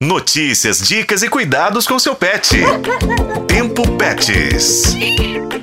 Notícias, 0.00 0.78
dicas 0.78 1.24
e 1.24 1.28
cuidados 1.28 1.84
com 1.84 1.98
seu 1.98 2.14
pet. 2.14 2.56
Tempo 3.48 3.82
Pets. 3.96 4.94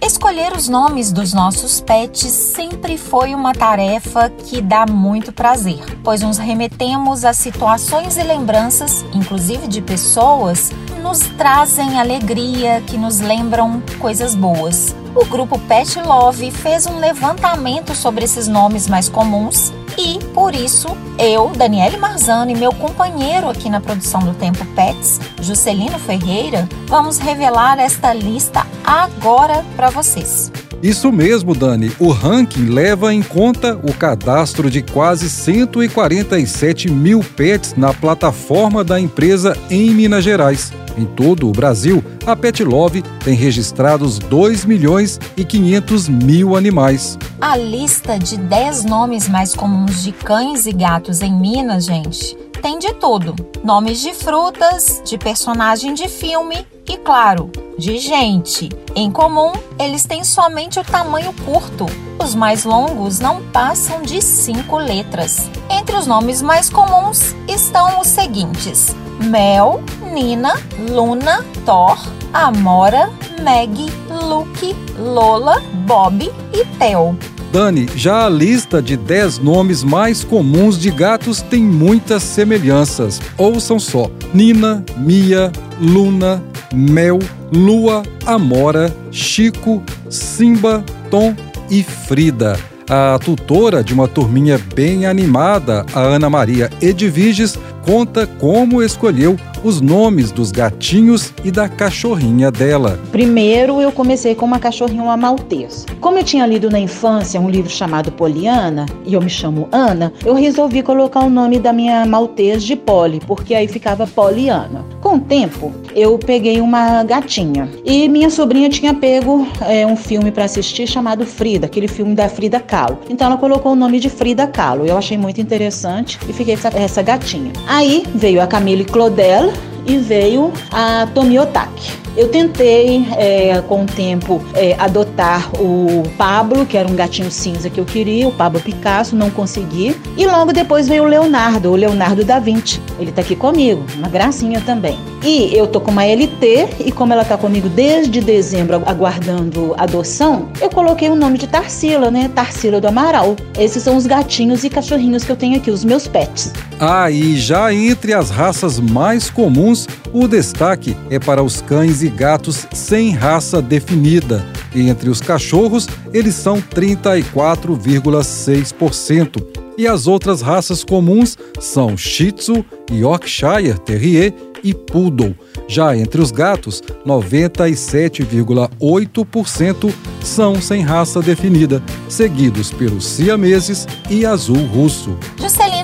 Escolher 0.05 0.51
os 0.51 0.67
nomes 0.67 1.13
dos 1.13 1.31
nossos 1.33 1.79
pets 1.79 2.33
sempre 2.33 2.97
foi 2.97 3.33
uma 3.33 3.53
tarefa 3.53 4.29
que 4.29 4.61
dá 4.61 4.85
muito 4.85 5.31
prazer, 5.31 5.79
pois 6.03 6.21
nos 6.21 6.37
remetemos 6.37 7.23
a 7.23 7.31
situações 7.31 8.17
e 8.17 8.23
lembranças, 8.23 9.05
inclusive 9.13 9.69
de 9.69 9.81
pessoas, 9.81 10.69
que 10.85 10.95
nos 10.95 11.19
trazem 11.37 11.97
alegria, 11.97 12.83
que 12.85 12.97
nos 12.97 13.21
lembram 13.21 13.81
coisas 13.99 14.35
boas. 14.35 14.93
O 15.15 15.23
grupo 15.23 15.57
Pet 15.59 15.97
Love 16.01 16.51
fez 16.51 16.85
um 16.85 16.99
levantamento 16.99 17.95
sobre 17.95 18.25
esses 18.25 18.49
nomes 18.49 18.85
mais 18.85 19.07
comuns 19.07 19.71
e, 19.97 20.19
por 20.33 20.53
isso, 20.53 20.87
eu, 21.17 21.49
Daniele 21.49 21.97
Marzano 21.97 22.51
e 22.51 22.55
meu 22.55 22.73
companheiro 22.73 23.49
aqui 23.49 23.69
na 23.69 23.79
produção 23.79 24.19
do 24.21 24.33
Tempo 24.33 24.65
Pets, 24.75 25.19
Juscelino 25.41 25.97
Ferreira, 25.99 26.67
vamos 26.87 27.17
revelar 27.17 27.79
esta 27.79 28.13
lista 28.13 28.65
agora 28.83 29.63
para 29.75 29.89
vocês. 29.89 30.51
Isso 30.83 31.11
mesmo, 31.11 31.55
Dani. 31.55 31.91
O 31.99 32.11
ranking 32.11 32.67
leva 32.67 33.13
em 33.13 33.23
conta 33.23 33.79
o 33.81 33.93
cadastro 33.93 34.69
de 34.69 34.81
quase 34.81 35.29
147 35.29 36.91
mil 36.91 37.21
pets 37.35 37.73
na 37.75 37.93
plataforma 37.93 38.83
da 38.83 38.99
empresa 38.99 39.57
em 39.69 39.89
Minas 39.89 40.23
Gerais. 40.23 40.71
Em 40.97 41.05
todo 41.05 41.49
o 41.49 41.51
Brasil, 41.51 42.03
a 42.25 42.35
Pet 42.35 42.63
Love 42.63 43.01
tem 43.23 43.35
registrados 43.35 44.17
2 44.17 44.65
milhões 44.65 45.19
e 45.35 45.43
500 45.43 46.07
mil 46.07 46.55
animais. 46.55 47.17
A 47.41 47.57
lista 47.57 48.17
de 48.17 48.37
10 48.37 48.85
nomes 48.85 49.27
mais 49.27 49.53
comuns 49.53 50.03
de 50.03 50.11
cães 50.11 50.65
e 50.65 50.71
gatos 50.71 51.21
em 51.21 51.33
Minas, 51.33 51.85
gente, 51.85 52.37
tem 52.61 52.79
de 52.79 52.93
tudo: 52.93 53.35
nomes 53.63 54.01
de 54.01 54.13
frutas, 54.13 55.01
de 55.05 55.17
personagem 55.17 55.93
de 55.93 56.07
filme 56.07 56.65
e, 56.87 56.97
claro, 56.97 57.51
de 57.77 57.97
gente. 57.97 58.69
Em 58.95 59.11
comum, 59.11 59.51
eles 59.79 60.05
têm 60.05 60.23
somente 60.23 60.79
o 60.79 60.83
tamanho 60.83 61.33
curto. 61.45 61.85
Os 62.23 62.33
mais 62.33 62.63
longos 62.63 63.19
não 63.19 63.43
passam 63.51 64.01
de 64.01 64.21
cinco 64.21 64.77
letras. 64.77 65.49
Entre 65.69 65.95
os 65.95 66.07
nomes 66.07 66.41
mais 66.41 66.69
comuns 66.69 67.35
estão 67.47 67.99
os 67.99 68.07
seguintes: 68.07 68.95
Mel, 69.23 69.83
Nina, 70.15 70.53
Luna, 70.89 71.43
Thor, 71.65 71.97
Amora, 72.33 73.09
Meg, 73.43 73.91
Luke, 74.23 74.73
Lola, 74.97 75.61
Bob 75.85 76.31
e 76.53 76.63
Theo. 76.79 77.19
Dani, 77.51 77.89
já 77.97 78.25
a 78.25 78.29
lista 78.29 78.81
de 78.81 78.95
10 78.95 79.39
nomes 79.39 79.83
mais 79.83 80.23
comuns 80.23 80.79
de 80.79 80.89
gatos 80.89 81.41
tem 81.41 81.61
muitas 81.61 82.23
semelhanças. 82.23 83.21
Ouçam 83.37 83.77
só: 83.77 84.09
Nina, 84.33 84.85
Mia, 84.95 85.51
Luna, 85.81 86.41
Mel, 86.73 87.19
Lua, 87.53 88.01
Amora, 88.25 88.95
Chico, 89.11 89.83
Simba, 90.09 90.81
Tom 91.11 91.35
e 91.69 91.83
Frida. 91.83 92.57
A 92.89 93.17
tutora 93.17 93.83
de 93.83 93.93
uma 93.93 94.07
turminha 94.07 94.61
bem 94.75 95.07
animada, 95.07 95.85
a 95.93 96.01
Ana 96.01 96.29
Maria 96.29 96.69
Edviges, 96.79 97.57
conta 97.85 98.25
como 98.25 98.81
escolheu 98.81 99.37
os 99.63 99.79
nomes 99.79 100.31
dos 100.31 100.51
gatinhos 100.51 101.33
e 101.43 101.51
da 101.51 101.69
cachorrinha 101.69 102.51
dela. 102.51 102.99
Primeiro 103.11 103.81
eu 103.81 103.91
comecei 103.91 104.35
com 104.35 104.45
uma 104.45 104.59
cachorrinha, 104.59 105.01
uma 105.01 105.17
maltesa. 105.17 105.85
Como 105.99 106.17
eu 106.17 106.23
tinha 106.23 106.45
lido 106.45 106.69
na 106.69 106.79
infância 106.79 107.39
um 107.39 107.49
livro 107.49 107.69
chamado 107.69 108.11
Poliana, 108.11 108.85
e 109.05 109.13
eu 109.13 109.21
me 109.21 109.29
chamo 109.29 109.67
Ana, 109.71 110.13
eu 110.23 110.33
resolvi 110.33 110.83
colocar 110.83 111.21
o 111.21 111.29
nome 111.29 111.59
da 111.59 111.73
minha 111.73 112.05
maltesa 112.05 112.65
de 112.65 112.75
Polly, 112.75 113.19
porque 113.25 113.55
aí 113.55 113.67
ficava 113.67 114.05
Poliana. 114.05 114.85
Com 115.01 115.15
o 115.15 115.19
tempo, 115.19 115.71
eu 115.95 116.17
peguei 116.17 116.61
uma 116.61 117.03
gatinha 117.03 117.69
e 117.83 118.07
minha 118.07 118.29
sobrinha 118.29 118.69
tinha 118.69 118.93
pego 118.93 119.47
é, 119.61 119.85
um 119.85 119.95
filme 119.95 120.31
para 120.31 120.45
assistir 120.45 120.87
chamado 120.87 121.25
Frida, 121.25 121.65
aquele 121.65 121.87
filme 121.87 122.13
da 122.13 122.29
Frida 122.29 122.59
Kahlo. 122.59 122.99
Então 123.09 123.27
ela 123.27 123.37
colocou 123.37 123.73
o 123.73 123.75
nome 123.75 123.99
de 123.99 124.09
Frida 124.09 124.45
Kahlo. 124.47 124.85
Eu 124.85 124.97
achei 124.97 125.17
muito 125.17 125.39
interessante 125.39 126.19
e 126.27 126.33
fiquei 126.33 126.55
com 126.55 126.67
essa, 126.67 126.77
essa 126.77 127.01
gatinha. 127.01 127.51
Aí 127.75 128.05
veio 128.15 128.41
a 128.41 128.47
Camille 128.47 128.85
Claudel 128.85 129.51
e 129.85 129.97
veio 129.97 130.53
a 130.71 131.09
Tomiotaki. 131.13 131.91
Eu 132.15 132.29
tentei, 132.29 133.05
é, 133.17 133.61
com 133.67 133.83
o 133.83 133.85
tempo, 133.85 134.41
é, 134.53 134.77
adotar 134.79 135.51
o 135.61 136.03
Pablo, 136.17 136.65
que 136.65 136.77
era 136.77 136.87
um 136.87 136.95
gatinho 136.95 137.29
cinza 137.29 137.69
que 137.69 137.77
eu 137.77 137.83
queria, 137.83 138.25
o 138.25 138.31
Pablo 138.31 138.61
Picasso, 138.61 139.13
não 139.13 139.29
consegui. 139.29 139.93
E 140.15 140.25
logo 140.25 140.53
depois 140.53 140.87
veio 140.87 141.03
o 141.03 141.05
Leonardo, 141.05 141.69
o 141.69 141.75
Leonardo 141.75 142.23
da 142.23 142.39
Vinci. 142.39 142.81
Ele 142.97 143.11
tá 143.11 143.21
aqui 143.21 143.35
comigo, 143.35 143.85
uma 143.97 144.07
gracinha 144.07 144.61
também. 144.61 144.97
E 145.21 145.53
eu 145.53 145.67
tô 145.67 145.81
com 145.81 145.91
uma 145.91 146.05
LT, 146.05 146.69
e 146.85 146.91
como 146.93 147.11
ela 147.11 147.25
tá 147.25 147.37
comigo 147.37 147.67
desde 147.67 148.21
dezembro, 148.21 148.81
aguardando 148.85 149.75
adoção, 149.77 150.47
eu 150.61 150.69
coloquei 150.69 151.09
o 151.09 151.15
nome 151.15 151.37
de 151.37 151.47
Tarsila, 151.47 152.09
né? 152.09 152.31
Tarsila 152.33 152.79
do 152.79 152.87
Amaral. 152.87 153.35
Esses 153.59 153.83
são 153.83 153.97
os 153.97 154.07
gatinhos 154.07 154.63
e 154.63 154.69
cachorrinhos 154.69 155.25
que 155.25 155.31
eu 155.33 155.35
tenho 155.35 155.57
aqui, 155.57 155.69
os 155.69 155.83
meus 155.83 156.07
pets. 156.07 156.53
Ah, 156.79 157.09
e 157.09 157.35
já 157.37 157.73
entre 157.73 158.13
as 158.13 158.29
raças 158.29 158.79
mais 158.79 159.27
comuns, 159.29 159.87
o 160.11 160.27
destaque 160.27 160.97
é 161.09 161.17
para 161.17 161.41
os 161.41 161.61
cães 161.61 162.03
e 162.03 162.09
gatos 162.09 162.67
sem 162.73 163.11
raça 163.11 163.61
definida. 163.61 164.45
E 164.73 164.89
entre 164.89 165.09
os 165.09 165.21
cachorros, 165.21 165.87
eles 166.13 166.35
são 166.35 166.61
34,6%. 166.61 169.41
E 169.77 169.87
as 169.87 170.05
outras 170.05 170.41
raças 170.41 170.83
comuns 170.83 171.37
são 171.59 171.95
Shih 171.95 172.33
Tzu, 172.33 172.65
Yorkshire 172.91 173.79
Terrier 173.85 174.33
e 174.63 174.73
Poodle. 174.73 175.35
Já 175.67 175.95
entre 175.95 176.19
os 176.21 176.31
gatos, 176.31 176.83
97,8% 177.05 179.93
são 180.21 180.59
sem 180.61 180.81
raça 180.81 181.21
definida, 181.21 181.81
seguidos 182.09 182.71
pelos 182.71 183.05
siameses 183.05 183.87
e 184.09 184.25
azul 184.25 184.65
russo. 184.65 185.15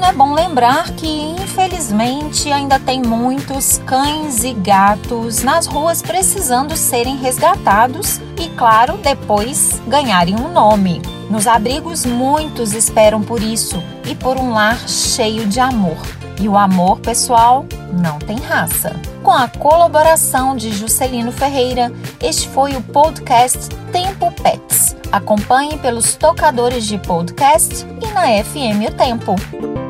Juscelino, 0.01 0.05
é 0.05 0.13
bom 0.13 0.33
lembrar 0.33 0.91
que, 0.91 1.07
infelizmente, 1.07 2.51
ainda 2.51 2.79
tem 2.79 3.01
muitos 3.01 3.77
cães 3.85 4.43
e 4.43 4.53
gatos 4.53 5.43
nas 5.43 5.67
ruas 5.67 6.01
precisando 6.01 6.75
serem 6.75 7.17
resgatados 7.17 8.19
e, 8.37 8.49
claro, 8.49 8.97
depois 8.97 9.79
ganharem 9.87 10.35
um 10.35 10.51
nome. 10.51 11.01
Nos 11.29 11.47
abrigos, 11.47 12.05
muitos 12.05 12.73
esperam 12.73 13.21
por 13.21 13.41
isso 13.41 13.81
e 14.05 14.15
por 14.15 14.37
um 14.37 14.51
lar 14.51 14.77
cheio 14.89 15.45
de 15.45 15.59
amor. 15.59 15.97
E 16.39 16.49
o 16.49 16.57
amor, 16.57 16.99
pessoal, 16.99 17.65
não 17.93 18.17
tem 18.17 18.37
raça. 18.39 18.99
Com 19.21 19.31
a 19.31 19.47
colaboração 19.47 20.55
de 20.55 20.71
Juscelino 20.71 21.31
Ferreira, 21.31 21.91
este 22.19 22.47
foi 22.49 22.75
o 22.75 22.81
podcast 22.81 23.69
Tempo 23.91 24.31
Pets. 24.41 24.95
Acompanhe 25.11 25.77
pelos 25.77 26.15
tocadores 26.15 26.85
de 26.85 26.97
podcast 26.97 27.85
e 28.01 28.07
na 28.07 28.43
FM 28.43 28.89
O 28.89 28.95
Tempo. 28.95 29.80